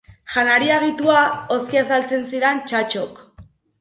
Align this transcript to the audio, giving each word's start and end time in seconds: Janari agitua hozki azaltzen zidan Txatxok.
Janari 0.35 0.69
agitua 0.77 1.19
hozki 1.55 1.81
azaltzen 1.83 2.25
zidan 2.33 2.63
Txatxok. 2.73 3.21